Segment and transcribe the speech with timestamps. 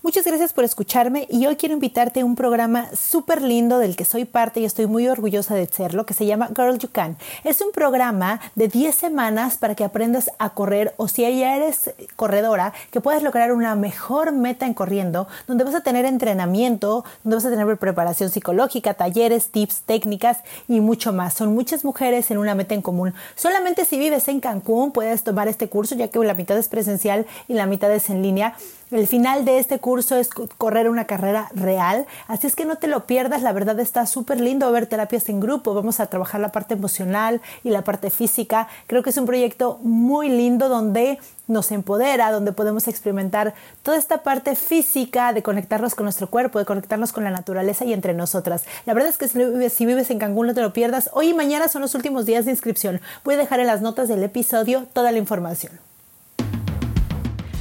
[0.00, 4.04] Muchas gracias por escucharme y hoy quiero invitarte a un programa súper lindo del que
[4.04, 7.16] soy parte y estoy muy orgullosa de serlo, que se llama Girl You Can.
[7.42, 11.90] Es un programa de 10 semanas para que aprendas a correr o si ya eres
[12.14, 17.34] corredora, que puedas lograr una mejor meta en corriendo, donde vas a tener entrenamiento, donde
[17.34, 21.34] vas a tener preparación psicológica, talleres, tips, técnicas y mucho más.
[21.34, 23.14] Son muchas mujeres en una meta en común.
[23.34, 27.26] Solamente si vives en Cancún puedes tomar este curso, ya que la mitad es presencial
[27.48, 28.54] y la mitad es en línea.
[28.90, 32.86] El final de este curso es correr una carrera real, así es que no te
[32.86, 36.52] lo pierdas, la verdad está súper lindo ver terapias en grupo, vamos a trabajar la
[36.52, 41.70] parte emocional y la parte física, creo que es un proyecto muy lindo donde nos
[41.70, 47.12] empodera, donde podemos experimentar toda esta parte física de conectarnos con nuestro cuerpo, de conectarnos
[47.12, 48.64] con la naturaleza y entre nosotras.
[48.86, 49.28] La verdad es que
[49.68, 52.46] si vives en Cancún no te lo pierdas, hoy y mañana son los últimos días
[52.46, 55.87] de inscripción, voy a dejar en las notas del episodio toda la información.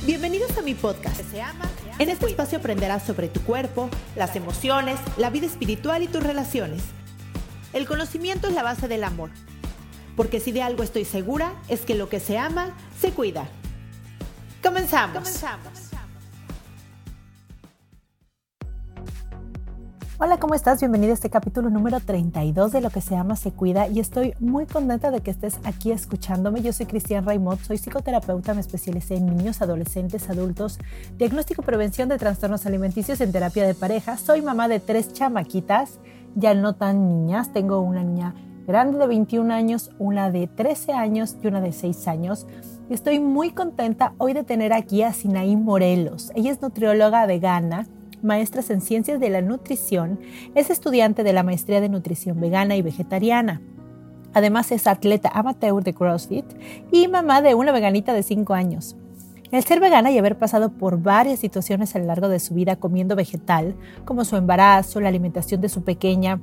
[0.07, 1.19] Bienvenidos a mi podcast.
[1.99, 6.81] En este espacio aprenderás sobre tu cuerpo, las emociones, la vida espiritual y tus relaciones.
[7.73, 9.31] El conocimiento es la base del amor.
[10.15, 13.49] Porque si de algo estoy segura, es que lo que se ama, se cuida.
[14.63, 15.17] Comenzamos.
[15.17, 15.86] Comenzamos.
[20.19, 20.79] Hola, ¿cómo estás?
[20.79, 24.33] Bienvenido a este capítulo número 32 de Lo que se llama se cuida y estoy
[24.39, 26.63] muy contenta de que estés aquí escuchándome.
[26.63, 30.79] Yo soy Cristian Raimond, soy psicoterapeuta, me especialicé en niños, adolescentes, adultos,
[31.19, 34.17] diagnóstico y prevención de trastornos alimenticios en terapia de pareja.
[34.17, 35.99] Soy mamá de tres chamaquitas,
[36.33, 38.33] ya no tan niñas, tengo una niña
[38.65, 42.47] grande de 21 años, una de 13 años y una de 6 años.
[42.89, 46.31] Estoy muy contenta hoy de tener aquí a Sinaí Morelos.
[46.33, 47.85] Ella es nutrióloga vegana
[48.21, 50.19] maestras en ciencias de la nutrición,
[50.55, 53.61] es estudiante de la maestría de nutrición vegana y vegetariana.
[54.33, 56.45] Además es atleta amateur de CrossFit
[56.91, 58.95] y mamá de una veganita de 5 años.
[59.49, 62.75] El ser vegana y haber pasado por varias situaciones a lo largo de su vida
[62.75, 66.41] comiendo vegetal, como su embarazo, la alimentación de su pequeña,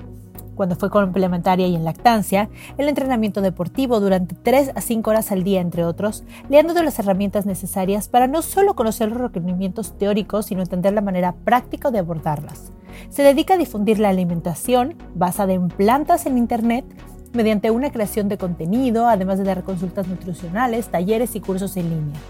[0.55, 2.49] cuando fue complementaria y en lactancia,
[2.79, 6.83] el entrenamiento deportivo durante 3 a 5 horas al día, entre otros, le han dado
[6.83, 11.91] las herramientas necesarias para no solo conocer los requerimientos teóricos, sino entender la manera práctica
[11.91, 12.73] de abordarlas.
[13.11, 16.87] Se dedica a difundir la alimentación basada en plantas en Internet
[17.35, 22.21] mediante una creación de contenido, además de dar consultas nutricionales, talleres y cursos en línea.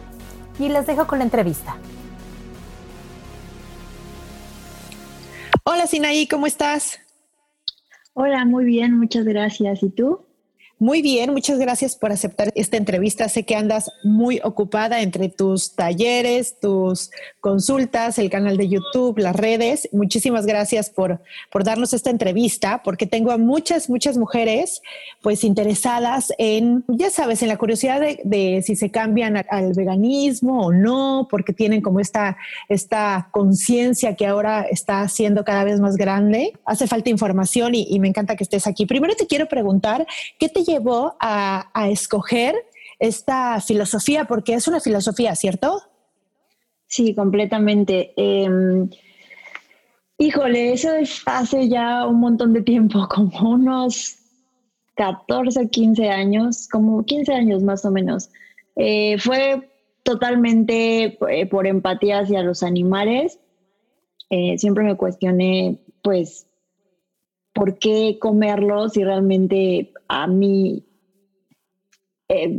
[0.58, 1.76] Y les dejo con la entrevista.
[5.64, 7.00] Hola Sinaí, ¿cómo estás?
[8.12, 9.82] Hola, muy bien, muchas gracias.
[9.82, 10.24] ¿Y tú?
[10.80, 13.28] Muy bien, muchas gracias por aceptar esta entrevista.
[13.28, 19.36] Sé que andas muy ocupada entre tus talleres, tus consultas, el canal de YouTube, las
[19.36, 19.88] redes.
[19.92, 21.20] Muchísimas gracias por,
[21.52, 24.82] por darnos esta entrevista, porque tengo a muchas, muchas mujeres
[25.22, 30.72] pues interesadas en, ya sabes, en la curiosidad de, si se cambian al veganismo o
[30.72, 32.36] no, porque tienen como esta,
[32.68, 36.52] esta conciencia que ahora está siendo cada vez más grande.
[36.64, 38.86] Hace falta información y, y me encanta que estés aquí.
[38.86, 40.04] Primero te quiero preguntar,
[40.40, 42.54] ¿qué te llevó a, escoger
[42.98, 44.24] esta filosofía?
[44.24, 45.82] Porque es una filosofía, ¿cierto?
[46.86, 48.12] Sí, completamente.
[48.16, 48.90] Em,
[50.18, 54.16] híjole, eso es hace ya un montón de tiempo, como unos
[54.96, 58.30] 14, 15 años, como 15 años más o menos.
[58.76, 59.70] Eh, fue
[60.02, 63.40] totalmente eh, por empatía hacia los animales.
[64.30, 66.46] Eh, siempre me cuestioné, pues,
[67.52, 70.84] por qué comerlo si realmente a mí
[72.28, 72.58] eh,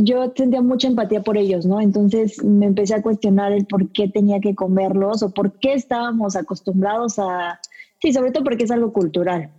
[0.00, 1.80] yo sentía mucha empatía por ellos, ¿no?
[1.80, 6.36] Entonces me empecé a cuestionar el por qué tenía que comerlos o por qué estábamos
[6.36, 7.58] acostumbrados a,
[8.00, 9.50] sí, sobre todo porque es algo cultural.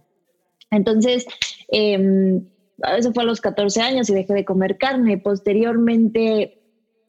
[0.71, 1.25] Entonces,
[1.71, 2.41] eh,
[2.97, 5.17] eso fue a los 14 años y dejé de comer carne.
[5.17, 6.53] Posteriormente,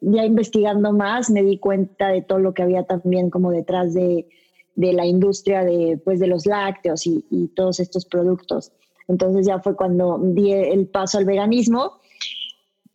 [0.00, 4.26] ya investigando más, me di cuenta de todo lo que había también como detrás de
[4.74, 8.72] de la industria de, pues, de los lácteos y, y todos estos productos.
[9.10, 11.98] Entonces ya fue cuando di el paso al veganismo.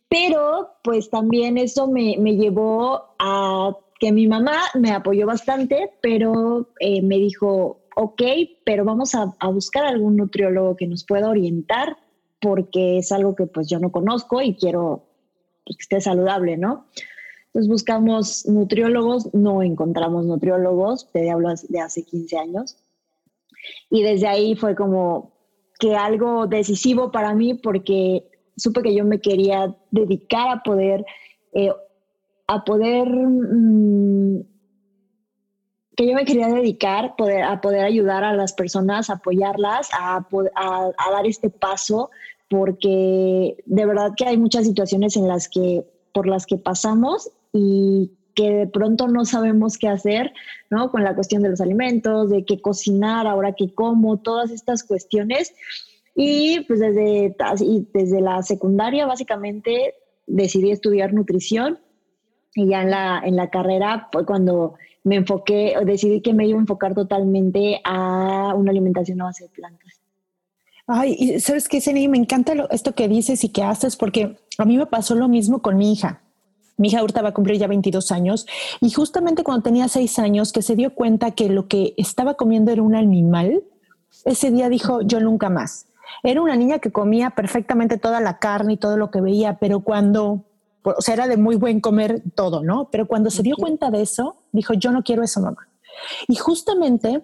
[0.08, 6.68] Pero pues también eso me, me llevó a que mi mamá me apoyó bastante, pero
[6.80, 8.22] eh, me dijo, ok,
[8.64, 11.96] pero vamos a, buscar algún nutriólogo que nos pueda orientar
[12.40, 15.06] porque es algo que pues yo no conozco y quiero
[15.64, 16.86] pues, que esté saludable, ¿no?
[17.46, 22.76] Entonces buscamos nutriólogos, no encontramos nutriólogos, te hablo de hace 15 años.
[23.88, 25.32] Y desde ahí fue como
[25.78, 31.04] que algo decisivo para mí porque supe que yo me quería dedicar a poder,
[31.52, 31.72] eh,
[32.46, 34.40] a poder, mm,
[35.96, 40.16] que yo me quería dedicar poder, a poder ayudar a las personas, apoyarlas, a,
[40.54, 42.10] a, a dar este paso,
[42.48, 48.12] porque de verdad que hay muchas situaciones en las que, por las que pasamos y
[48.36, 50.32] que de pronto no sabemos qué hacer,
[50.70, 50.92] ¿no?
[50.92, 55.54] Con la cuestión de los alimentos, de qué cocinar, ahora qué como, todas estas cuestiones.
[56.14, 57.34] Y pues desde,
[57.92, 59.94] desde la secundaria básicamente
[60.26, 61.78] decidí estudiar nutrición
[62.54, 66.60] y ya en la, en la carrera cuando me enfoqué, decidí que me iba a
[66.60, 70.00] enfocar totalmente a una alimentación a base de plantas.
[70.86, 74.64] Ay, y sabes qué, Seni, me encanta esto que dices y que haces porque a
[74.64, 76.22] mí me pasó lo mismo con mi hija.
[76.76, 78.46] Mi hija ahorita va a cumplir ya 22 años
[78.80, 82.70] y justamente cuando tenía 6 años que se dio cuenta que lo que estaba comiendo
[82.70, 83.62] era un animal,
[84.24, 85.86] ese día dijo, yo nunca más.
[86.22, 89.80] Era una niña que comía perfectamente toda la carne y todo lo que veía, pero
[89.80, 90.44] cuando,
[90.82, 92.88] o sea, era de muy buen comer todo, ¿no?
[92.90, 95.68] Pero cuando se dio cuenta de eso, dijo, yo no quiero eso, mamá.
[96.28, 97.22] Y justamente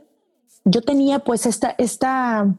[0.64, 2.54] yo tenía pues esta, esta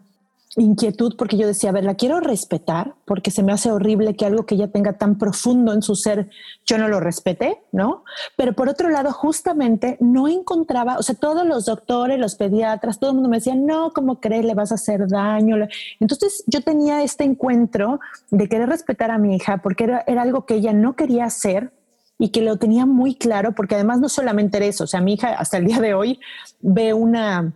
[0.56, 4.26] inquietud porque yo decía, a ver, la quiero respetar porque se me hace horrible que
[4.26, 6.30] algo que ella tenga tan profundo en su ser,
[6.66, 8.04] yo no lo respete, ¿no?
[8.36, 13.12] Pero por otro lado, justamente no encontraba, o sea, todos los doctores, los pediatras, todo
[13.12, 14.46] el mundo me decía, no, ¿cómo crees?
[14.46, 15.56] Le vas a hacer daño.
[16.00, 20.46] Entonces yo tenía este encuentro de querer respetar a mi hija porque era, era algo
[20.46, 21.72] que ella no quería hacer
[22.20, 25.14] y que lo tenía muy claro porque además no solamente era eso, o sea, mi
[25.14, 26.20] hija hasta el día de hoy
[26.62, 27.54] ve una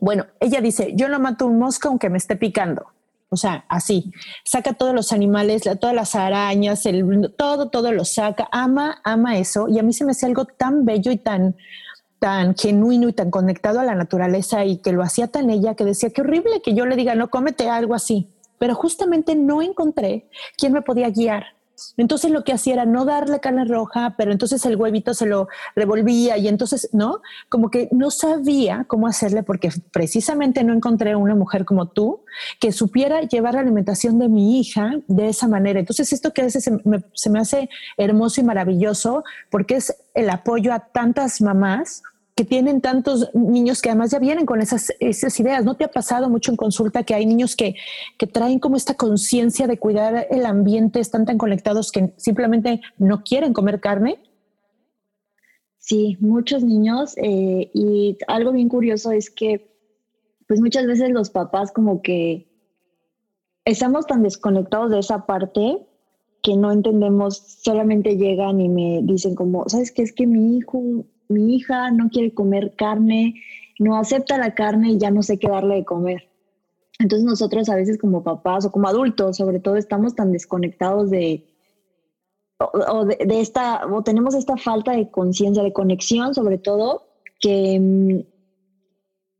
[0.00, 2.86] bueno, ella dice, yo no mato un mosco aunque me esté picando.
[3.34, 4.12] O sea, así.
[4.44, 8.48] Saca todos los animales, todas las arañas, el, todo, todo lo saca.
[8.52, 9.68] Ama, ama eso.
[9.68, 11.56] Y a mí se me hace algo tan bello y tan,
[12.20, 15.84] tan genuino y tan conectado a la naturaleza y que lo hacía tan ella que
[15.84, 18.28] decía, qué horrible que yo le diga, no, cómete algo así.
[18.58, 21.44] Pero justamente no encontré quién me podía guiar.
[21.96, 25.48] Entonces lo que hacía era no darle carne roja, pero entonces el huevito se lo
[25.74, 27.20] revolvía y entonces, ¿no?
[27.48, 32.24] Como que no sabía cómo hacerle porque precisamente no encontré una mujer como tú
[32.60, 35.80] que supiera llevar la alimentación de mi hija de esa manera.
[35.80, 36.72] Entonces esto que hace se
[37.12, 42.02] se me hace hermoso y maravilloso porque es el apoyo a tantas mamás
[42.34, 45.64] que tienen tantos niños que además ya vienen con esas, esas ideas.
[45.64, 47.76] ¿No te ha pasado mucho en consulta que hay niños que,
[48.18, 53.22] que traen como esta conciencia de cuidar el ambiente, están tan conectados que simplemente no
[53.22, 54.18] quieren comer carne?
[55.78, 57.14] Sí, muchos niños.
[57.18, 59.70] Eh, y algo bien curioso es que,
[60.48, 62.48] pues muchas veces los papás como que
[63.64, 65.86] estamos tan desconectados de esa parte
[66.42, 70.02] que no entendemos, solamente llegan y me dicen como, ¿sabes qué?
[70.02, 73.34] Es que mi hijo mi hija no quiere comer carne,
[73.78, 76.28] no acepta la carne y ya no sé qué darle de comer.
[76.98, 81.44] Entonces nosotros a veces como papás o como adultos sobre todo estamos tan desconectados de,
[82.58, 87.02] o, de, esta, o tenemos esta falta de conciencia, de conexión sobre todo,
[87.40, 88.20] que, mm,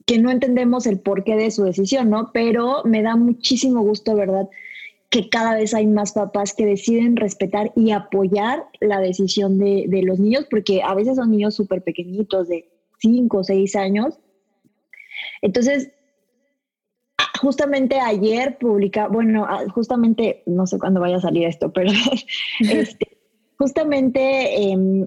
[0.07, 2.31] que no entendemos el porqué de su decisión, ¿no?
[2.33, 4.49] Pero me da muchísimo gusto, ¿verdad?
[5.15, 10.03] Que cada vez hay más papás que deciden respetar y apoyar la decisión de, de
[10.03, 12.69] los niños, porque a veces son niños súper pequeñitos, de
[12.99, 14.19] 5 o 6 años.
[15.41, 15.93] Entonces,
[17.41, 21.93] justamente ayer publica, bueno, justamente, no sé cuándo vaya a salir esto, pero
[22.59, 23.17] este,
[23.57, 25.07] justamente em,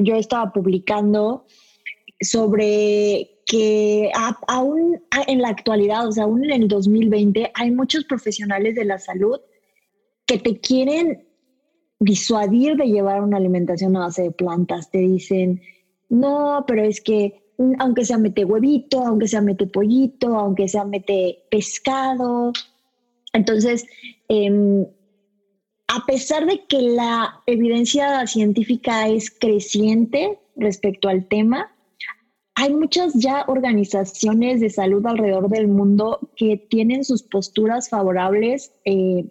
[0.00, 1.46] yo estaba publicando
[2.24, 4.10] sobre que
[4.48, 8.98] aún en la actualidad, o sea, aún en el 2020, hay muchos profesionales de la
[8.98, 9.38] salud
[10.26, 11.26] que te quieren
[12.00, 14.90] disuadir de llevar una alimentación a base de plantas.
[14.90, 15.60] Te dicen,
[16.08, 17.42] no, pero es que
[17.78, 22.52] aunque sea mete huevito, aunque sea mete pollito, aunque sea mete pescado.
[23.32, 23.86] Entonces,
[24.28, 24.86] em,
[25.88, 31.73] a pesar de que la evidencia científica es creciente respecto al tema,
[32.56, 39.26] hay muchas ya organizaciones de salud alrededor del mundo que tienen sus posturas favorables eh,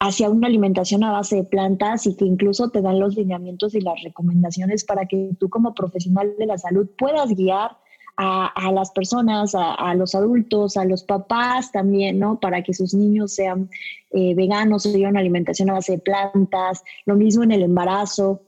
[0.00, 3.80] hacia una alimentación a base de plantas y que incluso te dan los lineamientos y
[3.80, 7.78] las recomendaciones para que tú como profesional de la salud puedas guiar
[8.18, 12.40] a, las personas, a, los adultos, a los papás también, ¿no?
[12.40, 13.68] Para que sus niños sean
[14.10, 18.40] eh, veganos o una alimentación a base de plantas, lo mismo en el embarazo.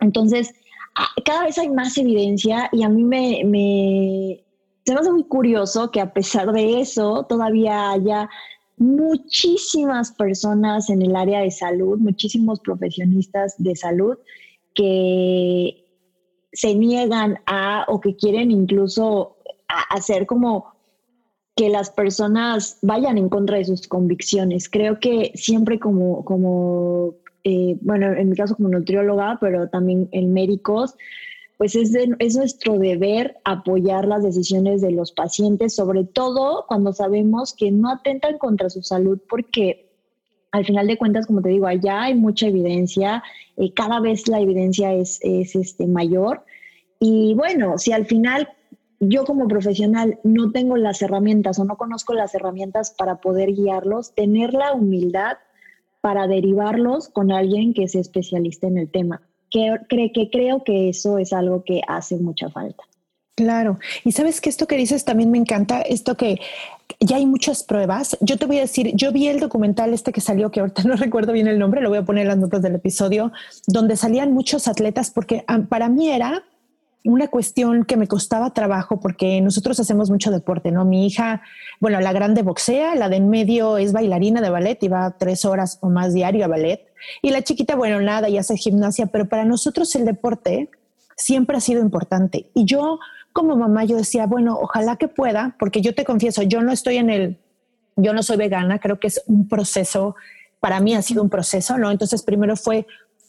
[0.00, 0.54] Entonces,
[1.24, 4.44] cada vez hay más evidencia y a mí me, me,
[4.84, 8.28] se me hace muy curioso que a pesar de eso todavía haya
[8.76, 14.18] muchísimas personas en el área de salud, muchísimos profesionistas de salud
[14.74, 15.84] que
[16.52, 19.36] se niegan a o que quieren incluso
[19.90, 20.72] hacer como
[21.54, 24.68] que las personas vayan en contra de sus convicciones.
[24.68, 30.32] Creo que siempre como, como eh, bueno, en mi caso como nutrióloga, pero también en
[30.32, 30.96] médicos,
[31.58, 37.54] pues es, es nuestro deber apoyar las decisiones de los pacientes, sobre todo cuando sabemos
[37.54, 39.88] que no atentan contra su salud, porque
[40.52, 43.22] al final de cuentas, como te digo, allá hay mucha evidencia,
[43.56, 46.44] eh, cada vez la evidencia es, es este, mayor.
[47.00, 48.48] Y bueno, si al final
[49.00, 54.14] yo como profesional no tengo las herramientas o no conozco las herramientas para poder guiarlos,
[54.14, 55.38] tener la humildad
[56.02, 61.18] para derivarlos con alguien que es especialista en el tema que, que creo que eso
[61.18, 62.82] es algo que hace mucha falta.
[63.34, 63.78] Claro.
[64.04, 66.40] Y sabes que esto que dices también me encanta, esto que
[67.00, 68.16] ya hay muchas pruebas.
[68.20, 70.96] Yo te voy a decir, yo vi el documental este que salió, que ahorita no
[70.96, 73.32] recuerdo bien el nombre, lo voy a poner en las notas del episodio,
[73.66, 76.44] donde salían muchos atletas, porque ah, para mí era
[77.04, 80.84] una cuestión que me costaba trabajo porque nosotros hacemos mucho deporte, ¿no?
[80.84, 81.42] Mi hija,
[81.80, 85.44] bueno, la grande boxea, la de en medio es bailarina de ballet y va tres
[85.44, 86.86] horas o más diario a ballet.
[87.20, 90.70] Y la chiquita, bueno, nada, y hace gimnasia, pero para nosotros el deporte
[91.16, 92.50] siempre ha sido importante.
[92.54, 93.00] Y yo,
[93.32, 96.98] como mamá, yo decía, bueno, ojalá que pueda, porque yo te confieso, yo no estoy
[96.98, 97.38] en el,
[97.96, 100.14] yo no soy vegana, creo que es un proceso,
[100.60, 101.90] para mí ha sido un proceso, ¿no?
[101.90, 102.86] Entonces primero fue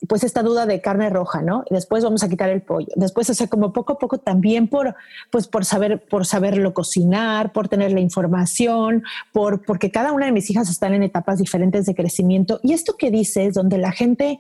[0.07, 1.63] pues esta duda de carne roja, ¿no?
[1.69, 2.88] Y después vamos a quitar el pollo.
[2.95, 4.95] Después, o sea, como poco a poco también por,
[5.31, 10.31] pues por saber, por saberlo cocinar, por tener la información, por, porque cada una de
[10.31, 12.60] mis hijas están en etapas diferentes de crecimiento.
[12.63, 14.39] Y esto que dices, donde la gente,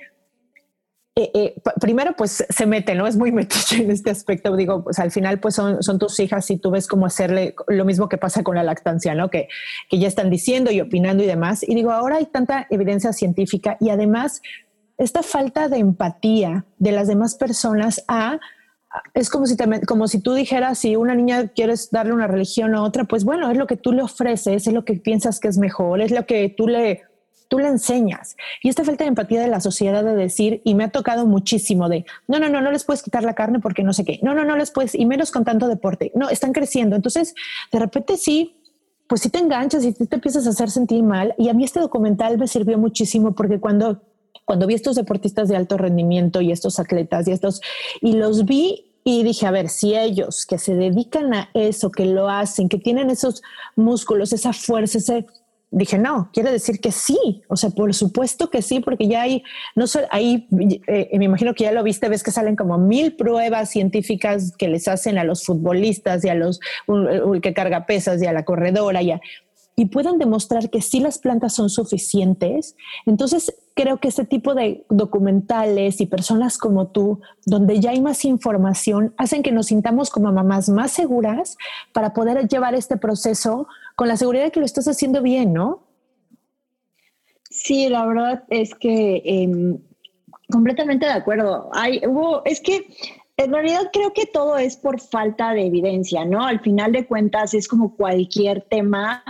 [1.15, 3.07] eh, eh, primero pues se mete, ¿no?
[3.07, 4.55] Es muy metiche en este aspecto.
[4.57, 7.85] Digo, pues al final pues son, son tus hijas y tú ves cómo hacerle lo
[7.85, 9.29] mismo que pasa con la lactancia, ¿no?
[9.29, 9.47] Que,
[9.89, 11.63] que ya están diciendo y opinando y demás.
[11.63, 14.41] Y digo, ahora hay tanta evidencia científica y además
[15.03, 18.39] esta falta de empatía de las demás personas a
[19.13, 19.55] es como si,
[19.87, 23.49] como si tú dijeras, si una niña quieres darle una religión a otra, pues bueno,
[23.49, 26.25] es lo que tú le ofreces, es lo que piensas que es mejor, es lo
[26.25, 27.01] que tú le,
[27.47, 28.35] tú le enseñas.
[28.61, 31.89] Y esta falta de empatía de la sociedad de decir, y me ha tocado muchísimo
[31.89, 34.35] de, no, no, no, no les puedes quitar la carne porque no sé qué, no,
[34.35, 36.95] no, no les puedes, y menos con tanto deporte, no, están creciendo.
[36.95, 37.33] Entonces,
[37.71, 38.59] de repente sí,
[39.07, 41.33] pues sí te enganchas y te empiezas a hacer sentir mal.
[41.37, 44.01] Y a mí este documental me sirvió muchísimo porque cuando
[44.45, 47.61] cuando vi estos deportistas de alto rendimiento y estos atletas y estos,
[48.01, 52.05] y los vi y dije, a ver, si ellos que se dedican a eso, que
[52.05, 53.41] lo hacen, que tienen esos
[53.75, 55.25] músculos, esa fuerza, ese,
[55.71, 59.43] dije, no, quiere decir que sí, o sea, por supuesto que sí, porque ya hay,
[59.75, 60.47] no sé, ahí
[60.87, 64.69] eh, me imagino que ya lo viste, ves que salen como mil pruebas científicas que
[64.69, 66.59] les hacen a los futbolistas y a los
[67.41, 69.21] que carga pesas y a la corredora y a,
[69.75, 72.75] y puedan demostrar que sí las plantas son suficientes,
[73.05, 78.23] entonces creo que este tipo de documentales y personas como tú, donde ya hay más
[78.25, 81.57] información, hacen que nos sintamos como mamás más seguras
[81.91, 85.83] para poder llevar este proceso con la seguridad de que lo estás haciendo bien, ¿no?
[87.49, 89.77] Sí, la verdad es que em,
[90.51, 91.69] completamente de acuerdo.
[91.73, 92.01] Hay,
[92.45, 92.87] es que
[93.37, 96.45] en realidad creo que todo es por falta de evidencia, ¿no?
[96.45, 99.23] Al final de cuentas es como cualquier tema,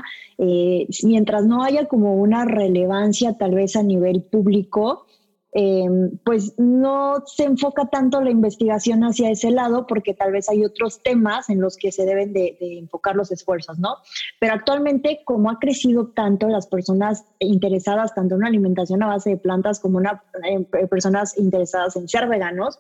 [0.46, 5.06] eh, mientras no haya como una relevancia tal vez a nivel público,
[5.54, 5.86] eh,
[6.26, 11.02] pues no se enfoca tanto la investigación hacia ese lado porque tal vez hay otros
[11.02, 13.96] temas en los que se deben de, enfocar los esfuerzos, ¿no?
[14.40, 19.30] Pero actualmente, como ha crecido tanto las personas interesadas tanto en una alimentación a base
[19.30, 22.80] de plantas como una, eh, personas interesadas en ser veganos,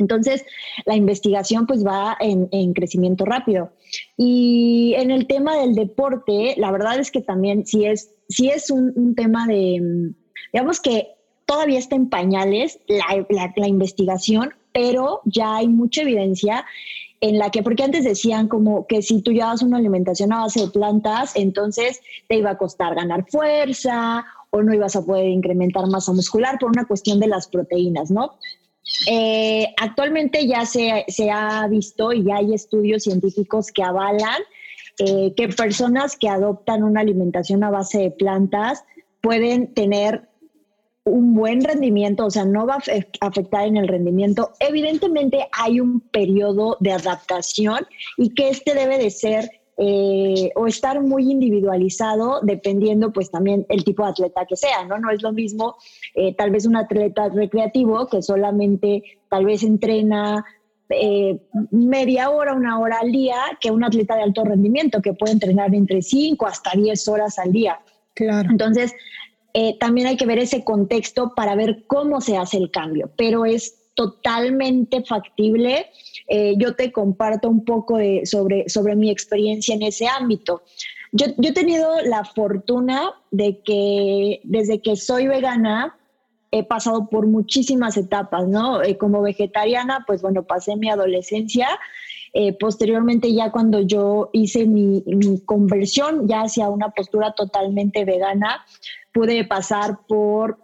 [0.00, 0.44] entonces,
[0.86, 3.70] la investigación pues va en, crecimiento rápido.
[4.16, 9.14] Y en el tema del deporte, la verdad es que también sí es, es un,
[9.14, 10.12] tema de,
[10.52, 11.08] digamos que
[11.44, 16.64] todavía está en pañales la, investigación, pero ya hay mucha evidencia
[17.20, 20.60] en la que, porque antes decían como que si tú llevas una alimentación a base
[20.60, 25.86] de plantas, entonces te iba a costar ganar fuerza o no ibas a poder incrementar
[25.88, 28.38] masa muscular por una cuestión de las proteínas, ¿no?
[29.08, 34.42] Eh, actualmente ya se, ha visto y hay estudios científicos que avalan
[34.98, 38.84] eh, que personas que adoptan una alimentación a base de plantas
[39.22, 40.28] pueden tener
[41.04, 44.52] un buen rendimiento, o sea, no va a afectar en el rendimiento.
[44.60, 47.86] Evidentemente hay un periodo de adaptación
[48.18, 53.82] y que este debe de ser eh, o estar muy individualizado dependiendo pues también el
[53.82, 54.98] tipo de atleta que sea, ¿no?
[54.98, 55.76] No es lo mismo
[56.14, 60.44] eh, tal vez un atleta recreativo que solamente tal vez entrena
[60.90, 65.32] eh, media hora, una hora al día, que un atleta de alto rendimiento que puede
[65.32, 67.80] entrenar entre 5 hasta 10 horas al día.
[68.14, 68.50] Claro.
[68.50, 68.92] Entonces,
[69.80, 73.79] también hay que ver ese contexto para ver cómo se hace el cambio, pero es
[73.94, 75.86] totalmente factible.
[76.28, 80.62] Eh, yo te comparto un poco de, sobre, sobre mi experiencia en ese ámbito.
[81.12, 85.96] Yo, yo, he tenido la fortuna de que desde que soy vegana
[86.52, 88.82] he pasado por muchísimas etapas, ¿no?
[88.82, 91.68] Eh, como vegetariana, pues bueno, pasé mi adolescencia.
[92.32, 98.64] Eh, posteriormente, ya cuando yo hice mi, mi conversión ya hacia una postura totalmente vegana,
[99.12, 100.58] pude pasar por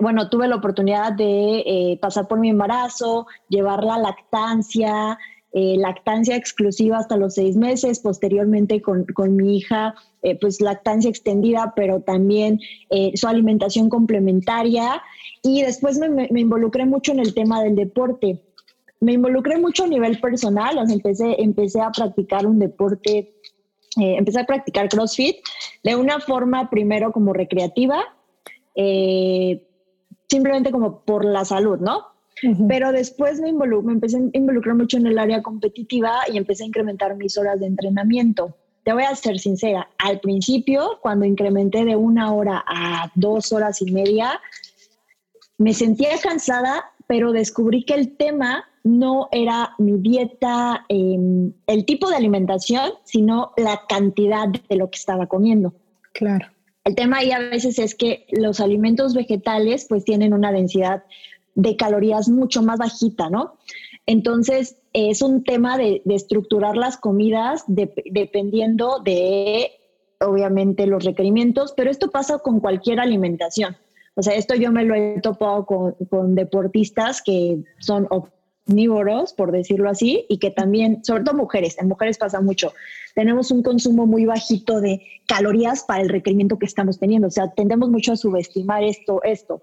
[0.00, 5.18] bueno, tuve la oportunidad de eh, pasar por mi embarazo, llevar la lactancia,
[5.52, 11.72] eh, lactancia exclusiva hasta los seis meses, posteriormente con, mi hija, eh, pues lactancia extendida,
[11.76, 12.60] pero también
[13.14, 15.02] su alimentación complementaria.
[15.42, 18.42] Y después me, involucré mucho en el tema del deporte.
[19.00, 23.34] Me involucré mucho a nivel personal, empecé, empecé a practicar un deporte,
[23.96, 25.36] empecé a practicar CrossFit
[25.82, 28.02] de una forma primero como recreativa.
[30.28, 32.14] Simplemente como por la salud, ¿no?
[32.68, 36.66] Pero después me, me empecé a involucrar mucho en el área competitiva y empecé a
[36.66, 38.56] incrementar mis horas de entrenamiento.
[38.82, 43.80] Te voy a ser sincera, al principio, cuando incrementé de una hora a dos horas
[43.80, 44.40] y media,
[45.56, 52.10] me sentía cansada, pero descubrí que el tema no era mi dieta, em, el tipo
[52.10, 55.72] de alimentación, sino la cantidad de lo que estaba comiendo.
[56.12, 56.48] Claro.
[56.84, 61.04] El tema ahí a veces es que los alimentos vegetales pues tienen una densidad
[61.54, 63.54] de calorías mucho más bajita, ¿no?
[64.06, 69.70] Entonces es un tema de, estructurar las comidas dependiendo de,
[70.20, 73.76] obviamente, los requerimientos, pero esto pasa con cualquier alimentación.
[74.14, 78.06] O sea, esto yo me lo he topado con, con deportistas que son
[78.66, 82.74] omnívoros, por decirlo así, y que también, sobre todo mujeres, en mujeres pasa mucho,
[83.14, 87.28] tenemos un consumo muy bajito de calorías para el requerimiento que estamos teniendo.
[87.28, 89.62] O sea, tendemos mucho a subestimar esto, esto.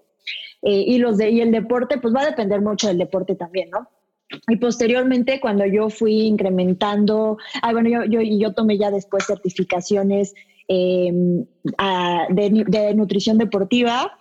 [0.61, 3.69] Eh, y, los de, y el deporte, pues va a depender mucho del deporte también,
[3.69, 3.87] ¿no?
[4.47, 10.33] Y posteriormente, cuando yo fui incrementando, ah, bueno, yo, yo, yo tomé ya después certificaciones
[10.69, 11.45] em,
[12.29, 14.17] de, de, nutrición deportiva,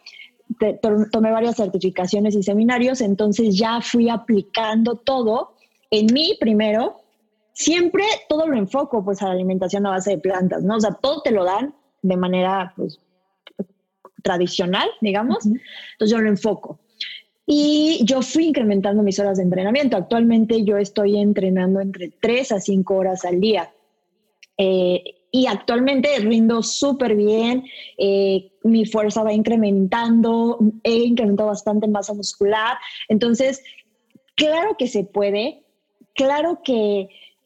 [1.12, 5.54] tomé varias certificaciones y seminarios, entonces ya fui aplicando todo
[5.92, 6.99] en mí primero
[7.60, 10.76] siempre todo lo enfoco pues a la alimentación a base de plantas, ¿no?
[10.76, 12.98] O sea, todo te lo dan de manera pues
[14.22, 15.44] tradicional, digamos.
[15.44, 16.80] Entonces yo lo enfoco.
[17.44, 19.96] Y yo fui incrementando mis horas de entrenamiento.
[19.96, 23.70] Actualmente yo estoy entrenando entre 3 a 5 horas al día.
[24.56, 27.64] Eh, y actualmente rindo súper bien,
[27.98, 32.78] eh, mi fuerza va incrementando, he incrementado bastante masa muscular.
[33.08, 33.62] Entonces,
[34.34, 35.62] claro que se puede,
[36.14, 37.08] claro que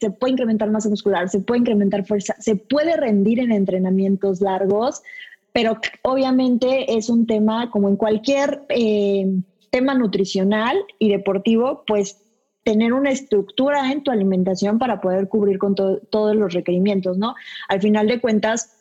[0.00, 5.02] Se puede incrementar masa muscular, se puede incrementar fuerza, se puede rendir en entrenamientos largos,
[5.52, 9.26] pero obviamente es un tema como en cualquier eh,
[9.70, 12.20] tema nutricional y deportivo, pues
[12.64, 17.34] tener una estructura en tu alimentación para poder cubrir con todos los requerimientos, ¿no?
[17.68, 18.76] Al final de cuentas,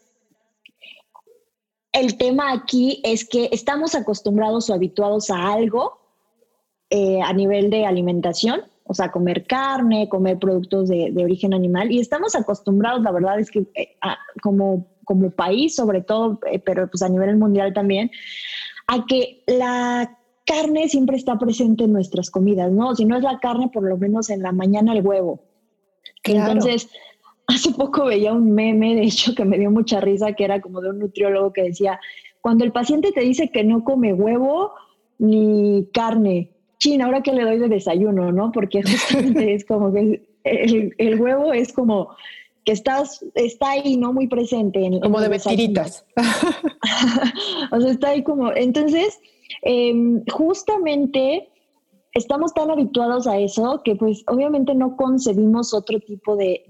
[1.92, 6.00] el tema aquí es que estamos acostumbrados o habituados a algo
[6.90, 12.00] eh, a nivel de alimentación, o sea, comer carne, comer productos de, origen animal, y
[12.00, 13.96] estamos acostumbrados, la verdad es que eh,
[14.42, 18.12] como como país sobre todo, eh, pero pues a nivel mundial también,
[18.88, 22.96] a que la carne siempre está presente en nuestras comidas, ¿no?
[22.96, 25.42] Si no es la carne, por lo menos en la mañana el huevo.
[26.24, 26.90] Entonces,
[27.48, 30.82] hace poco veía un meme, de hecho, que me dio mucha risa, que era como
[30.82, 32.00] de un nutriólogo que decía,
[32.42, 34.74] cuando el paciente te dice que no come huevo
[35.18, 36.52] ni carne,
[36.84, 38.52] chin, ahora que le doy de desayuno, ¿no?
[38.52, 42.10] Porque justamente es como que el, huevo es como
[42.66, 44.14] que estás, está ahí, ¿no?
[44.14, 44.86] Muy presente.
[44.86, 46.06] En, como de mentiritas.
[47.72, 49.20] o sea, está ahí como, entonces,
[49.62, 51.50] em, justamente
[52.14, 56.64] estamos tan habituados a eso que pues obviamente no concebimos otro tipo de,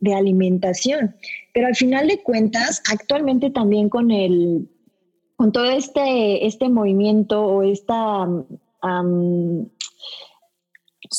[0.00, 1.16] de, alimentación.
[1.54, 4.68] Pero al final de cuentas, actualmente también con el
[5.36, 8.26] con todo este, este movimiento o esta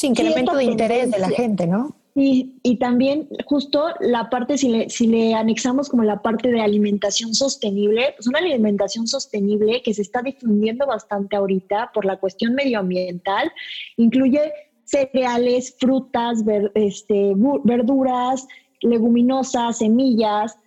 [0.01, 1.95] incremento de interés de la gente, ¿no?
[2.15, 6.59] Y, y, también justo la parte, si le, si le anexamos como la parte de
[6.59, 12.55] alimentación sostenible, pues una alimentación sostenible que se está difundiendo bastante ahorita por la cuestión
[12.55, 13.51] medioambiental,
[13.95, 14.51] incluye
[14.83, 16.43] cereales, frutas,
[16.73, 18.47] este, verduras,
[18.81, 20.57] leguminosas, semillas.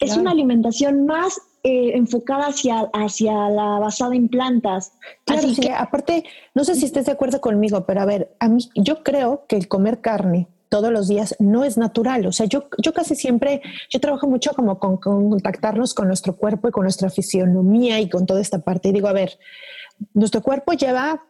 [0.00, 4.92] Es una alimentación más eh, enfocada hacia, hacia la basada en plantas.
[5.26, 8.68] Así que aparte, no sé si estés de acuerdo conmigo, pero a ver, a mí
[8.74, 12.26] yo creo que el comer carne todos los días no es natural.
[12.26, 16.66] O sea, yo, yo casi siempre, yo trabajo mucho como con, contactarnos con nuestro cuerpo
[16.66, 18.88] y con nuestra fisionomía y con toda esta parte.
[18.88, 19.38] Y digo, a ver,
[20.14, 21.22] nuestro cuerpo lleva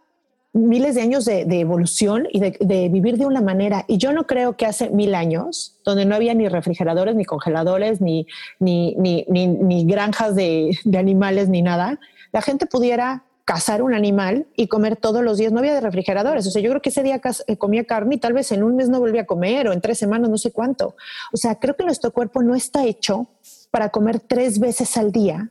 [0.52, 3.84] miles de años de, evolución y de, vivir de una manera.
[3.88, 8.00] Y yo no creo que hace mil años, donde no había ni refrigeradores, ni congeladores,
[8.00, 8.26] ni,
[8.58, 11.98] ni, ni, ni granjas de, animales, ni nada,
[12.32, 15.52] la gente pudiera cazar un animal y comer todos los días.
[15.52, 16.46] No había de refrigeradores.
[16.46, 18.76] O sea, yo creo que ese día eh, comía carne y tal vez en un
[18.76, 20.96] mes no volvía a comer o en tres semanas, no sé cuánto.
[21.32, 23.26] O sea, creo que nuestro cuerpo no está hecho
[23.70, 25.50] para comer tres veces al día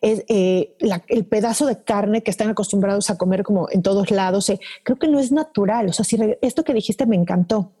[0.00, 0.76] es eh,
[1.08, 4.48] el pedazo de carne que están acostumbrados a comer como en todos lados.
[4.50, 5.88] Eh, creo que no es natural.
[5.88, 7.72] O sea, si esto que dijiste me encantó.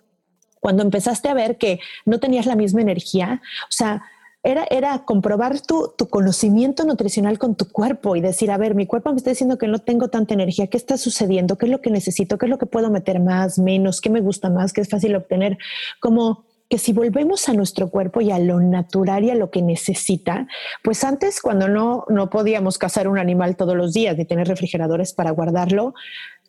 [0.60, 4.02] Cuando empezaste a ver que no tenías la misma energía, o sea,
[4.42, 8.86] era, era comprobar tu, tu, conocimiento nutricional con tu cuerpo y decir, a ver, mi
[8.86, 11.58] cuerpo me está diciendo que no tengo tanta energía, ¿qué está sucediendo?
[11.58, 12.38] ¿Qué es lo que necesito?
[12.38, 14.00] ¿Qué es lo que puedo meter más, menos?
[14.00, 14.72] ¿Qué me gusta más?
[14.72, 15.58] ¿Qué es fácil obtener?
[16.00, 19.62] Como que si volvemos a nuestro cuerpo y a lo natural y a lo que
[19.62, 20.48] necesita,
[20.82, 25.12] pues antes cuando no, no podíamos cazar un animal todos los días ni tener refrigeradores
[25.12, 25.94] para guardarlo,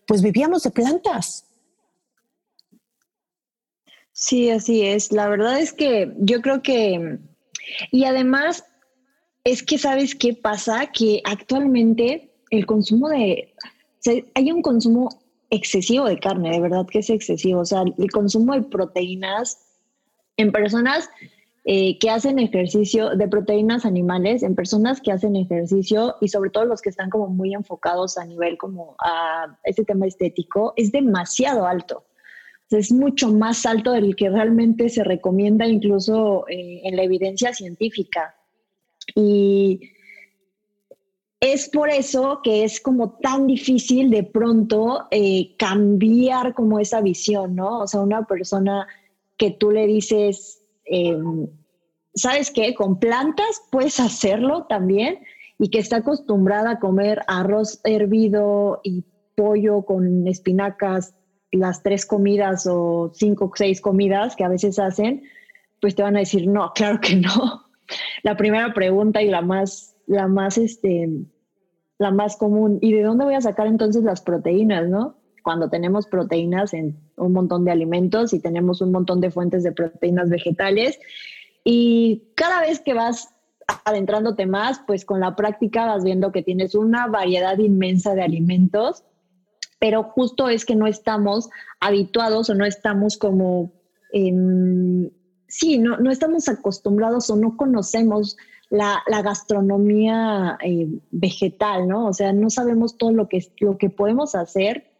[0.08, 1.46] pues vivíamos de plantas.
[4.12, 5.12] Sí, así es.
[5.12, 7.20] La verdad es que yo creo que,
[7.92, 8.66] y además
[9.44, 13.54] es que sabes qué pasa, que actualmente el consumo de,
[14.34, 15.10] hay un consumo
[15.52, 17.62] excesivo de carne, de verdad que es excesivo.
[17.62, 19.67] O sea, el consumo de proteínas
[20.38, 21.10] en personas
[21.66, 26.64] eh, que hacen ejercicio de proteínas animales, en personas que hacen ejercicio y sobre todo
[26.64, 31.68] los que están como muy enfocados a nivel como a este tema estético, es demasiado
[31.68, 32.06] alto.
[32.70, 38.36] es mucho más alto del que realmente se recomienda incluso eh, en la evidencia científica.
[39.14, 39.82] Y
[41.42, 47.56] es por eso que es como tan difícil de pronto eh, cambiar como esa visión,
[47.56, 47.82] ¿no?
[47.82, 48.88] O sea, una persona
[49.38, 51.48] que tú le dices, em,
[52.14, 52.74] ¿sabes qué?
[52.74, 55.20] Con plantas puedes hacerlo también
[55.60, 59.04] y que está acostumbrada a comer arroz hervido y
[59.36, 61.14] pollo con espinacas
[61.52, 65.24] las tres comidas o cinco o seis comidas que a veces hacen,
[65.80, 67.66] pues te van a decir, no, claro que no.
[68.24, 71.10] La primera pregunta y la más, la más, este,
[71.98, 75.17] la más común, ¿y de dónde voy a sacar entonces las proteínas, no?
[75.48, 79.72] Cuando tenemos proteínas en un montón de alimentos y tenemos un montón de fuentes de
[79.72, 81.00] proteínas vegetales.
[81.64, 83.30] Y cada vez que vas
[83.86, 89.06] adentrándote más, pues con la práctica vas viendo que tienes una variedad inmensa de alimentos,
[89.80, 93.72] pero justo es que no estamos habituados o no estamos como,
[94.12, 98.36] sí, no, no estamos acostumbrados o no conocemos
[98.70, 102.08] la, gastronomía eh, vegetal, ¿no?
[102.08, 104.97] O sea, no sabemos todo lo que, lo que podemos hacer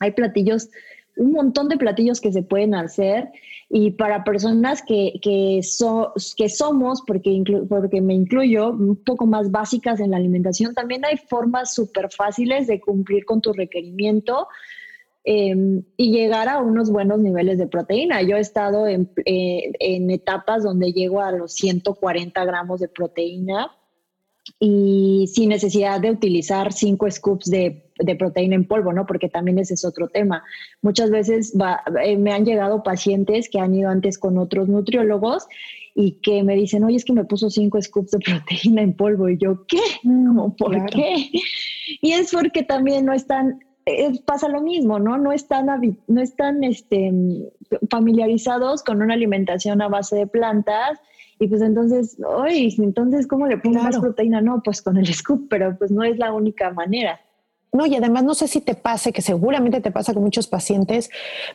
[0.00, 0.68] hay platillos,
[1.16, 3.30] un montón de platillos que se pueden hacer
[3.68, 5.60] y para personas que, que,
[6.36, 11.16] que somos, porque, porque me incluyo, un poco más básicas en la alimentación, también hay
[11.16, 14.48] formas súper fáciles de cumplir con tu requerimiento.
[15.28, 18.22] Em, y llegar a unos buenos niveles de proteína.
[18.22, 23.72] Yo he estado en, eh, en etapas donde llego a los 140 gramos de proteína
[24.58, 27.82] y sin necesidad de utilizar cinco scoops de,
[28.18, 29.06] proteína en polvo, ¿no?
[29.06, 30.44] Porque también ese es otro tema.
[30.82, 31.54] Muchas veces
[32.02, 35.46] eh, me han llegado pacientes que han ido antes con otros nutriólogos
[35.94, 39.28] y que me dicen, oye, es que me puso cinco scoops de proteína en polvo.
[39.28, 39.80] Y yo, ¿qué?
[40.02, 41.30] Mm, ¿Por qué?
[42.00, 43.60] Y es porque también no están,
[44.24, 45.18] pasa lo mismo, ¿no?
[45.18, 45.66] No están,
[46.06, 47.12] no están este,
[47.90, 50.98] familiarizados con una alimentación a base de plantas.
[51.38, 54.40] Y pues entonces, oye, entonces, ¿cómo le pongo más proteína?
[54.40, 57.20] No, pues con el scoop, pero pues no es la única manera.
[57.72, 61.10] No, y además no sé si te pase, que seguramente te pasa con muchos pacientes,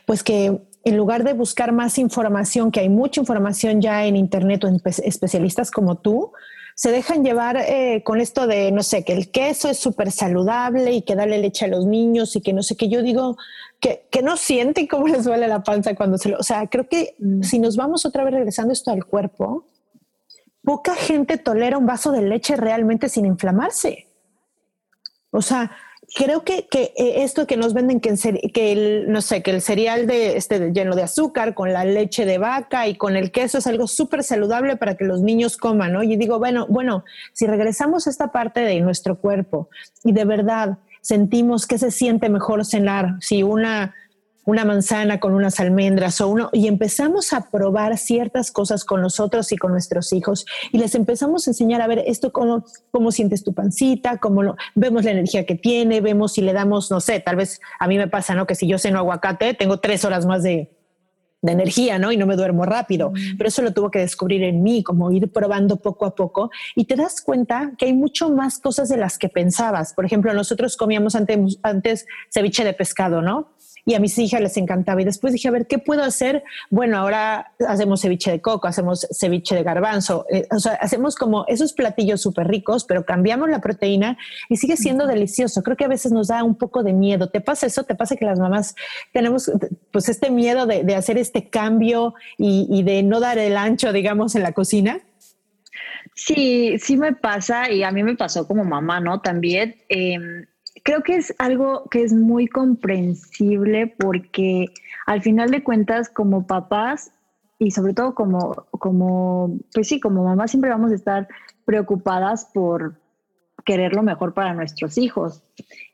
[0.06, 4.62] pues que en lugar de buscar más información, que hay mucha información ya en Internet
[4.64, 6.32] o en especialistas como tú,
[6.74, 10.92] se dejan llevar eh, con esto de, no sé, que el queso es súper saludable
[10.92, 12.88] y que darle leche a los niños y que no sé qué.
[12.88, 13.36] Yo digo
[13.80, 16.38] que, que no sienten cómo les duele la panza cuando se lo...
[16.38, 17.42] O sea, creo que mm.
[17.42, 19.66] si nos vamos otra vez regresando esto al cuerpo,
[20.64, 24.08] poca gente tolera un vaso de leche realmente sin inflamarse.
[25.30, 25.72] O sea,
[26.14, 30.06] creo que, que eh, esto que nos venden que, el, no sé, que el cereal
[30.06, 33.66] de, este, lleno de azúcar con la leche de vaca y con el queso es
[33.66, 36.02] algo súper saludable para que los niños coman, ¿no?
[36.02, 39.68] Y digo, bueno, bueno, si regresamos a esta parte de nuestro cuerpo
[40.04, 43.94] y de verdad sentimos que se siente mejor cenar, si una
[44.44, 49.52] una manzana con unas almendras o uno, y empezamos a probar ciertas cosas con nosotros
[49.52, 53.44] y con nuestros hijos y les empezamos a enseñar a ver esto cómo, cómo sientes
[53.44, 57.20] tu pancita, cómo lo, vemos la energía que tiene, vemos si le damos, no sé,
[57.20, 58.46] tal vez a mí me pasa, ¿no?
[58.46, 60.70] Que si yo ceno aguacate, tengo tres horas más de,
[61.42, 62.12] de energía, ¿no?
[62.12, 63.12] Y no me duermo rápido.
[63.36, 66.50] Pero eso lo tuvo que descubrir en mí, como ir probando poco a poco.
[66.76, 69.92] Y te das cuenta que hay mucho más cosas de las que pensabas.
[69.92, 73.48] Por ejemplo, nosotros comíamos antes, antes ceviche de pescado, ¿no?
[73.84, 75.02] Y a mis hijas les encantaba.
[75.02, 76.44] Y después dije, a ver, ¿qué puedo hacer?
[76.70, 81.44] Bueno, ahora hacemos ceviche de coco, hacemos ceviche de garbanzo, eh, o sea, hacemos como
[81.48, 84.16] esos platillos súper ricos, pero cambiamos la proteína
[84.48, 85.62] y sigue siendo delicioso.
[85.62, 87.28] Creo que a veces nos da un poco de miedo.
[87.28, 87.84] ¿Te pasa eso?
[87.84, 88.74] ¿Te pasa que las mamás
[89.12, 89.50] tenemos
[89.90, 94.42] pues este miedo de, hacer este cambio y, de no dar el ancho, digamos, en
[94.42, 95.00] la cocina?
[96.14, 99.20] Sí, sí me pasa y a mí me pasó como mamá, ¿no?
[99.20, 99.76] También.
[99.88, 100.44] Em,
[100.82, 104.66] creo que es algo que es muy comprensible porque
[105.06, 107.12] al final de cuentas como papás
[107.58, 111.28] y sobre todo como, como, pues sí, como mamás siempre vamos a estar
[111.64, 113.00] preocupadas por
[113.64, 115.42] querer lo mejor para nuestros hijos.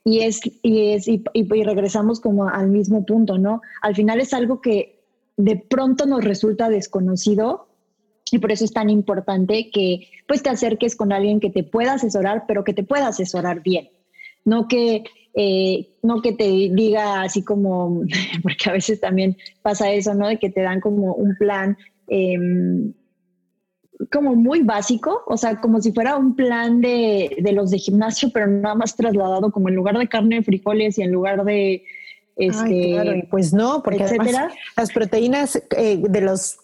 [0.03, 3.61] Y es, y es, y, y regresamos como al mismo punto, ¿no?
[3.83, 5.05] Al final es algo que
[5.37, 7.68] de pronto nos resulta desconocido
[8.31, 11.94] y por eso es tan importante que pues te acerques con alguien que te pueda
[11.94, 13.90] asesorar, pero que te pueda asesorar bien
[14.48, 18.02] no que, eh, no que te diga así como,
[18.42, 20.28] porque a veces también pasa eso, ¿no?
[20.28, 21.76] De que te dan como un plan
[22.08, 22.92] em,
[24.11, 28.46] como muy básico, o sea, como si fuera un plan de, los de gimnasio, pero
[28.46, 31.84] nada más trasladado como en lugar de carne, frijoles y en lugar de...
[32.37, 34.06] Este, claro, pues no, porque
[34.76, 36.58] las proteínas eh, de los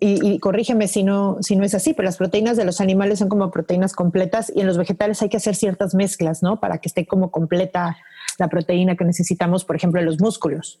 [0.00, 3.28] y, corrígeme si no, si no es así, pero las proteínas de los animales son
[3.28, 6.60] como proteínas completas y en los vegetales hay que hacer ciertas mezclas, ¿no?
[6.60, 7.96] Para que esté como completa
[8.38, 10.80] la proteína que necesitamos, por ejemplo, en los músculos.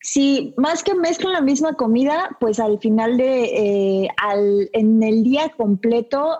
[0.00, 5.24] Sí, más que mezclan la misma comida, pues al final de, eh, al, en el
[5.24, 6.38] día completo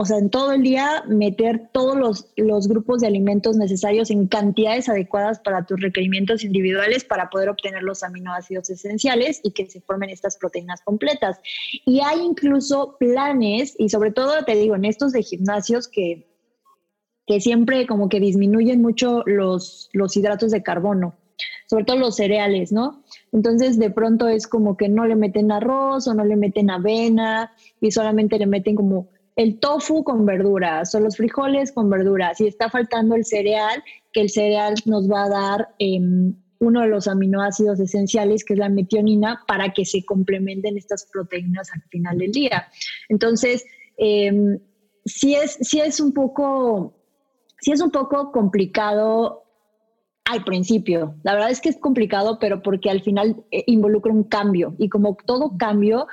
[0.00, 4.28] o sea, en todo el día meter todos los, los, grupos de alimentos necesarios en
[4.28, 9.80] cantidades adecuadas para tus requerimientos individuales para poder obtener los aminoácidos esenciales y que se
[9.80, 11.40] formen estas proteínas completas.
[11.84, 16.28] Y hay incluso planes, y sobre todo te digo, en estos de gimnasios que,
[17.26, 21.16] que siempre como que disminuyen mucho los, los hidratos de carbono
[21.66, 23.04] sobre todo los cereales, ¿no?
[23.30, 27.52] Entonces de pronto es como que no le meten arroz o no le meten avena
[27.80, 32.48] y solamente le meten como el tofu con verduras o los frijoles con verduras y
[32.48, 37.06] está faltando el cereal, que el cereal nos va a dar em, uno de los
[37.06, 42.32] aminoácidos esenciales, que es la metionina, para que se complementen estas proteínas al final del
[42.32, 42.66] día.
[43.08, 43.64] Entonces,
[43.96, 44.58] eh,
[45.04, 46.96] es, es un poco,
[47.60, 49.44] sí es un poco complicado
[50.24, 51.14] al principio.
[51.22, 54.88] La verdad es que es complicado, pero porque al final eh, involucra un cambio y
[54.88, 56.08] como todo cambio,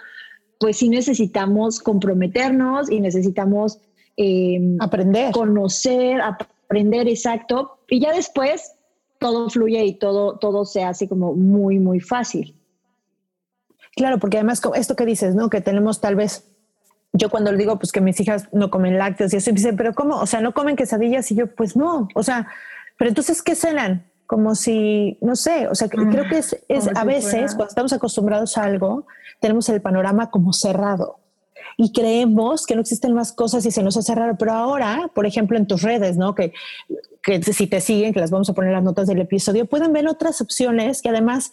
[0.60, 3.80] pues sí necesitamos comprometernos y necesitamos
[4.18, 7.80] eh, aprender, conocer, aprender, exacto.
[7.89, 8.74] Y ya después
[9.20, 12.56] todo fluye y todo, todo se hace como muy, muy fácil.
[13.96, 15.50] Claro, porque además esto que dices, ¿no?
[15.50, 16.52] Que tenemos tal vez,
[17.13, 19.78] yo cuando le digo pues que mis hijas no comen lácteos y eso, y dicen,
[19.78, 20.18] pero ¿cómo?
[20.20, 21.32] O sea, ¿no comen quesadillas?
[21.32, 22.48] Y yo, pues no, o sea,
[22.98, 24.06] pero entonces, ¿qué cenan?
[24.27, 28.57] Como si, no sé, o sea, creo que es, es a veces cuando estamos acostumbrados
[28.57, 29.05] a algo,
[29.39, 31.19] tenemos el panorama como cerrado
[31.77, 34.35] y creemos que no existen más cosas y se nos hace raro.
[34.38, 36.33] Pero ahora, por ejemplo, en tus redes, ¿no?
[36.35, 36.53] Que,
[37.21, 39.91] que si te siguen, que las vamos a poner en las notas del episodio, pueden
[39.93, 41.51] ver otras opciones que además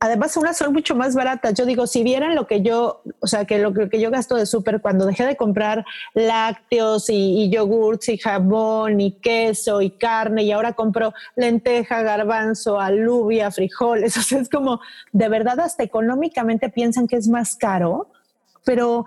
[0.00, 1.54] además unas son mucho más baratas.
[1.54, 4.46] Yo digo, si vieran lo que yo, o sea, que lo, que yo gasto de
[4.46, 10.42] súper cuando dejé de comprar lácteos y, y yogurts y jabón y queso y carne
[10.42, 14.80] y ahora compro lenteja, garbanzo, alubia, frijoles, o sea, es como,
[15.12, 18.10] de verdad hasta económicamente piensan que es más caro,
[18.64, 19.06] pero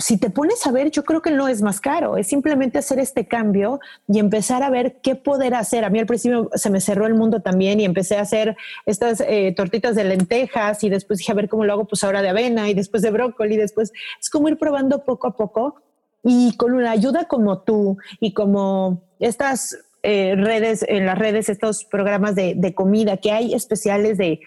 [0.00, 2.98] si te pones a ver, yo creo que no es más caro, es simplemente hacer
[2.98, 5.84] este cambio y empezar a ver qué poder hacer.
[5.84, 9.20] A mí al principio se me cerró el mundo también y empecé a hacer estas
[9.20, 12.30] eh, tortitas de lentejas y después dije a ver cómo lo hago, pues ahora de
[12.30, 15.76] avena y después de brócoli, después es como ir probando poco a poco
[16.24, 21.84] y con una ayuda como tú y como estas eh, redes, en las redes, estos
[21.84, 24.40] programas de, comida que hay especiales de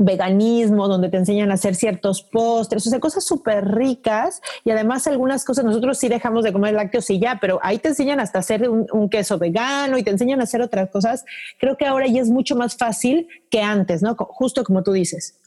[0.00, 5.06] veganismo, donde te enseñan a hacer ciertos postres, o sea, cosas súper ricas y además
[5.06, 8.38] algunas cosas, nosotros sí dejamos de comer lácteos y ya, pero ahí te enseñan hasta
[8.38, 11.24] hacer un, queso vegano y te enseñan a hacer otras cosas.
[11.58, 14.14] Creo que ahora ya es mucho más fácil que antes, ¿no?
[14.14, 15.38] Justo como tú dices.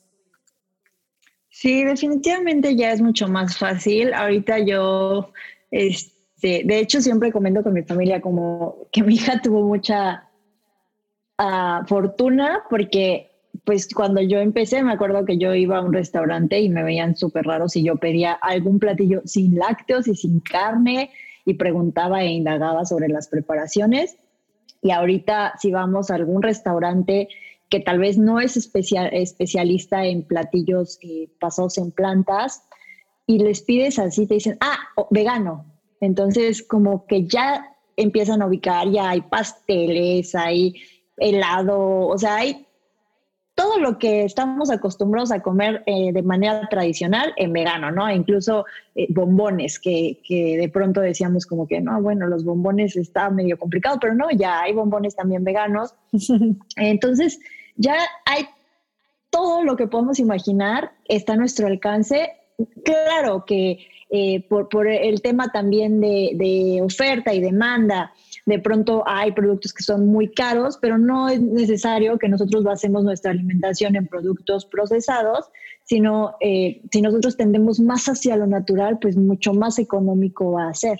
[1.49, 4.13] Sí, definitivamente ya es mucho más fácil.
[4.13, 5.31] Ahorita yo,
[5.71, 10.29] este, de hecho, siempre comento con mi familia como que mi hija tuvo mucha
[11.39, 13.32] ah, fortuna porque
[13.65, 17.15] pues cuando yo empecé, me acuerdo que yo iba a un restaurante y me veían
[17.15, 21.11] súper raro si yo pedía algún platillo sin lácteos y sin carne
[21.45, 24.17] y preguntaba e indagaba sobre las preparaciones.
[24.81, 27.29] Y ahorita si vamos a algún restaurante
[27.69, 32.63] que tal vez no es especial, especialista en platillos eh, pasados en plantas
[33.25, 34.77] y les pides así, te dicen, ah,
[35.09, 35.65] vegano.
[36.01, 40.75] Entonces como que ya empiezan a ubicar, ya hay pasteles, hay
[41.17, 42.67] helado, o sea, hay
[43.55, 48.09] todo lo que estamos acostumbrados a comer eh, de manera tradicional en vegano, ¿no?
[48.11, 53.29] incluso eh, bombones, que, que, de pronto decíamos como que, no, bueno, los bombones está
[53.29, 55.93] medio complicado, pero no, ya hay bombones también veganos.
[56.77, 57.39] Entonces,
[57.75, 58.47] ya hay
[59.29, 62.31] todo lo que podemos imaginar, está a nuestro alcance.
[62.83, 68.13] Claro que eh, por, por, el tema también de, de oferta y demanda,
[68.45, 73.03] de pronto hay productos que son muy caros, pero no es necesario que nosotros basemos
[73.03, 75.49] nuestra alimentación en productos procesados,
[75.85, 80.73] sino eh, si nosotros tendemos más hacia lo natural, pues mucho más económico va a
[80.73, 80.99] ser.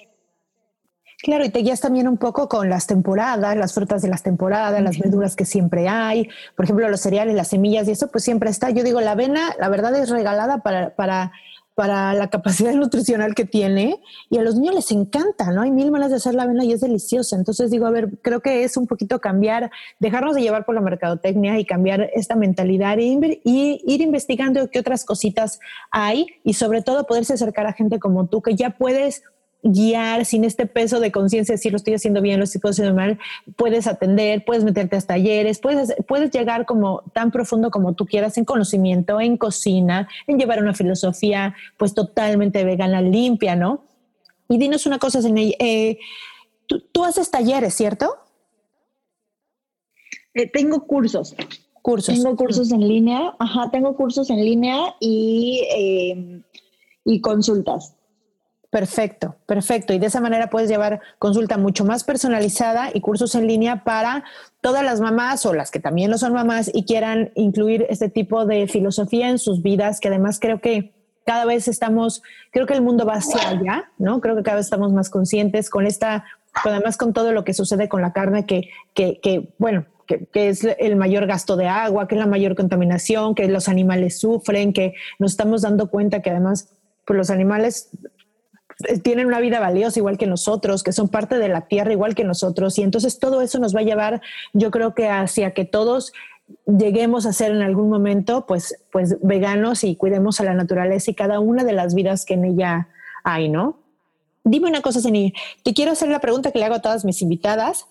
[1.24, 4.82] Claro, y te guías también un poco con las temporadas, las frutas de las temporadas,
[4.82, 8.50] las verduras que siempre hay, por ejemplo, los cereales, las semillas y eso, pues siempre
[8.50, 8.72] está.
[8.72, 11.32] Yo digo, la avena, la verdad es regalada para, para
[11.76, 15.62] para la capacidad nutricional que tiene y a los niños les encanta, ¿no?
[15.62, 17.36] Hay mil maneras de hacer la avena y es deliciosa.
[17.36, 20.82] Entonces digo, a ver, creo que es un poquito cambiar, dejarnos de llevar por la
[20.82, 23.14] mercadotecnia y cambiar esta mentalidad y,
[23.86, 25.60] ir investigando qué otras cositas
[25.92, 29.24] hay y sobre todo poderse acercar a gente como tú que ya puedes
[29.64, 33.18] guiar sin este peso de conciencia, si lo estoy haciendo bien, lo estoy haciendo mal,
[33.56, 38.38] puedes atender, puedes meterte a talleres, puedes, puedes llegar como tan profundo como tú quieras
[38.38, 43.86] en conocimiento, en cocina, en llevar una filosofía pues totalmente vegana, limpia, ¿no?
[44.50, 45.98] Y dinos una cosa, eh,
[46.68, 48.18] tú, haces talleres, ¿cierto?
[50.34, 51.36] Eh, tengo cursos.
[51.82, 52.16] Cursos.
[52.16, 56.42] Tengo cursos en línea, ajá, tengo cursos en línea y, eh,
[57.06, 57.96] y consultas.
[58.74, 59.94] Perfecto, perfecto.
[59.94, 64.24] Y de esa manera puedes llevar consulta mucho más personalizada y cursos en línea para
[64.62, 68.48] todas las mamás o las que también lo son mamás y quieran incluir este tipo
[68.48, 70.92] de filosofía en sus vidas, que además creo que
[71.24, 74.22] cada vez estamos, creo que el mundo va hacia allá, ¿no?
[74.22, 76.26] Creo que cada vez estamos más conscientes con esta,
[76.66, 80.50] además con todo lo que sucede con la carne, que, que, que bueno, que, que,
[80.50, 84.74] es el mayor gasto de agua, que es la mayor contaminación, que los animales sufren,
[84.74, 86.70] que nos estamos dando cuenta que además
[87.06, 87.90] pues los animales
[89.02, 92.24] tienen una vida valiosa igual que nosotros, que son parte de la tierra igual que
[92.24, 92.78] nosotros.
[92.78, 94.22] Y entonces todo eso nos va a llevar,
[94.54, 96.14] yo creo que hacia que todos
[96.66, 101.16] lleguemos a ser en algún momento, pues, pues veganos y cuidemos a la naturaleza y
[101.16, 102.90] cada una de las vidas que en ella
[103.24, 103.80] hay, ¿no?
[104.44, 105.34] Dime una cosa, Zeni.
[105.64, 107.88] Te quiero hacer la pregunta que le hago a todas mis invitadas,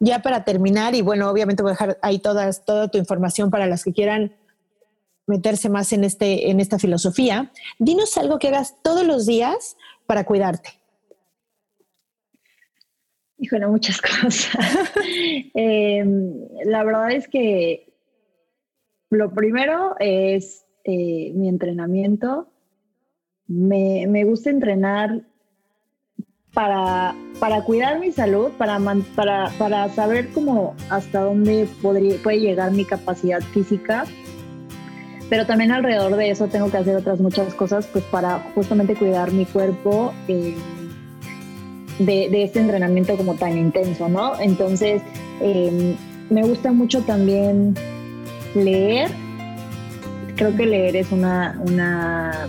[0.00, 3.66] ya para terminar, y bueno, obviamente voy a dejar ahí todas, toda tu información para
[3.66, 4.34] las que quieran
[5.26, 7.50] meterse más en, este, en esta filosofía.
[7.78, 9.76] Dinos algo que hagas todos los días
[10.06, 10.70] para cuidarte?
[13.38, 14.50] Híjole, muchas cosas.
[15.54, 17.92] Em, la verdad es que
[19.10, 22.50] lo primero es eh, mi entrenamiento.
[23.46, 25.22] Me, gusta entrenar
[26.54, 28.78] para, para, cuidar mi salud, para,
[29.14, 34.06] para, para saber cómo hasta dónde podría, puede llegar mi capacidad física
[35.30, 39.32] pero también alrededor de eso tengo que hacer otras muchas cosas pues para justamente cuidar
[39.32, 40.54] mi cuerpo eh,
[41.98, 44.38] de, este entrenamiento como tan intenso, ¿no?
[44.40, 45.02] Entonces,
[45.40, 45.96] em,
[46.30, 47.74] me gusta mucho también
[48.54, 49.10] leer
[50.36, 52.48] creo que leer es una, una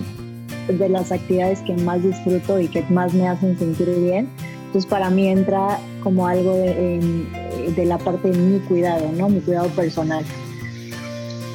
[0.68, 4.30] de las actividades que más disfruto y que más me hacen sentir bien.
[4.68, 9.30] Entonces para mí entra como algo de la parte de mi cuidado, ¿no?
[9.30, 10.24] Mi cuidado personal.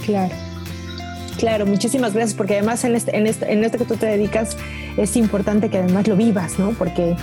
[0.05, 0.35] Claro.
[1.41, 3.27] Claro, muchísimas gracias, porque además en este, en,
[3.65, 4.59] este, que tú te dedicas
[4.99, 6.73] es importante que además lo vivas, ¿no?
[6.73, 7.17] Porque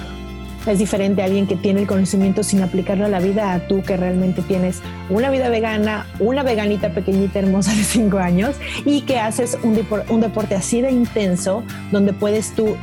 [0.65, 3.83] es diferente a alguien que tiene el conocimiento sin aplicarlo a la vida a tú
[3.83, 8.55] que realmente tienes una vida vegana, una veganita pequeñita hermosa de 5 años
[8.85, 12.75] y que haces un deporte así de intenso donde puedes tú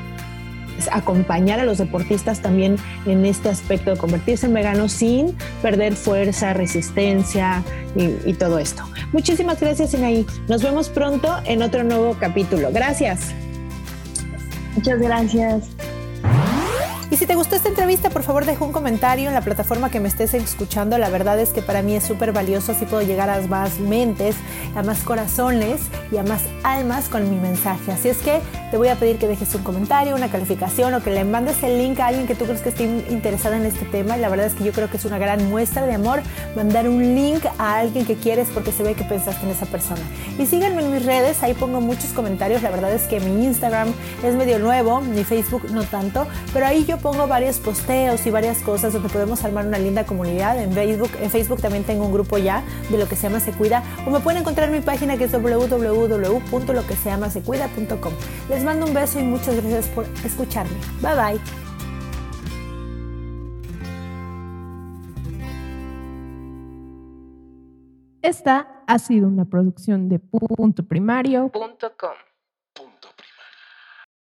[0.92, 6.52] acompañar a los deportistas también en este aspecto de convertirse en veganos sin perder fuerza,
[6.52, 7.62] resistencia
[7.96, 8.84] y, y todo esto.
[9.12, 10.26] Muchísimas gracias, Inaí.
[10.48, 12.70] Nos vemos pronto en otro nuevo capítulo.
[12.72, 13.32] Gracias.
[14.74, 15.64] Muchas gracias.
[17.10, 20.00] Y si te gustó esta entrevista, por favor deja un comentario en la plataforma que
[20.00, 20.96] me estés escuchando.
[20.98, 24.36] La verdad es que para mí es súper valioso, así puedo llegar a más mentes,
[24.74, 27.92] a más corazones y a más almas con mi mensaje.
[27.92, 28.40] Así es que
[28.70, 31.78] te voy a pedir que dejes un comentario, una calificación o que le mandes el
[31.78, 34.16] link a alguien que tú crees que esté interesado en este tema.
[34.16, 36.22] Y la verdad es que yo creo que es una gran muestra de amor
[36.56, 40.00] mandar un link a alguien que quieres porque se ve que pensaste en esa persona.
[40.38, 42.62] Y síganme en mis redes, ahí pongo muchos comentarios.
[42.62, 43.92] La verdad es que mi Instagram
[44.24, 48.60] es medio nuevo, mi Facebook no tanto, pero ahí yo pongo varios posteos y varias
[48.62, 50.60] cosas donde podemos armar una linda comunidad.
[50.60, 53.52] En Facebook, en Facebook también tengo un grupo ya de lo que se llama Se
[53.52, 53.82] Cuida.
[54.06, 58.12] O me pueden encontrar en mi página que es www.loquesellamasecuida.com.
[58.48, 60.76] Les mando un beso y muchas gracias por escucharme.
[61.00, 61.40] Bye bye.
[68.22, 72.33] Esta ha sido una producción de punto primario.com.